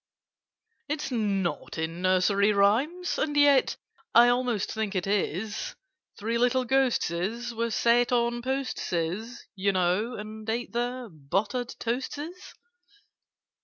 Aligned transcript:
"It's 0.89 1.11
not 1.11 1.77
in 1.77 2.01
Nursery 2.01 2.51
Rhymes? 2.53 3.19
And 3.19 3.37
yet 3.37 3.77
I 4.15 4.29
almost 4.29 4.71
think 4.73 4.95
it 4.95 5.05
is— 5.05 5.75
'Three 6.17 6.39
little 6.39 6.65
Ghosteses' 6.65 7.53
were 7.53 7.69
set 7.69 8.11
'On 8.11 8.41
posteses,' 8.41 9.43
you 9.53 9.71
know, 9.71 10.15
and 10.15 10.49
ate 10.49 10.71
Their 10.73 11.07
'buttered 11.07 11.75
toasteses. 11.79 12.55